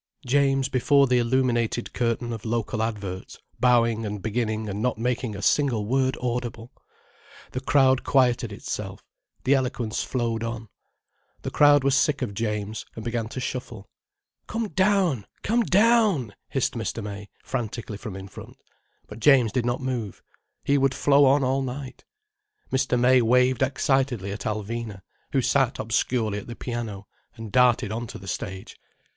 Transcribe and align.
James 0.25 0.67
before 0.67 1.05
the 1.05 1.19
illuminated 1.19 1.93
curtain 1.93 2.33
of 2.33 2.43
local 2.43 2.81
adverts, 2.81 3.37
bowing 3.59 4.03
and 4.03 4.19
beginning 4.19 4.67
and 4.67 4.81
not 4.81 4.97
making 4.97 5.35
a 5.35 5.43
single 5.43 5.85
word 5.85 6.17
audible! 6.19 6.71
The 7.51 7.59
crowd 7.61 8.03
quieted 8.03 8.51
itself, 8.51 9.03
the 9.43 9.53
eloquence 9.53 10.03
flowed 10.03 10.43
on. 10.43 10.69
The 11.43 11.51
crowd 11.51 11.83
was 11.83 11.93
sick 11.93 12.23
of 12.23 12.33
James, 12.33 12.83
and 12.95 13.05
began 13.05 13.27
to 13.27 13.39
shuffle. 13.39 13.91
"Come 14.47 14.69
down, 14.69 15.27
come 15.43 15.61
down!" 15.61 16.33
hissed 16.49 16.73
Mr. 16.73 17.03
May 17.03 17.29
frantically 17.43 17.97
from 17.99 18.15
in 18.15 18.27
front. 18.27 18.57
But 19.05 19.19
James 19.19 19.51
did 19.51 19.67
not 19.67 19.81
move. 19.81 20.23
He 20.63 20.79
would 20.79 20.95
flow 20.95 21.25
on 21.25 21.43
all 21.43 21.61
night. 21.61 22.05
Mr. 22.71 22.99
May 22.99 23.21
waved 23.21 23.61
excitedly 23.61 24.31
at 24.31 24.45
Alvina, 24.47 25.03
who 25.31 25.43
sat 25.43 25.77
obscurely 25.77 26.39
at 26.39 26.47
the 26.47 26.55
piano, 26.55 27.05
and 27.35 27.51
darted 27.51 27.91
on 27.91 28.07
to 28.07 28.17
the 28.17 28.27
stage. 28.27 28.77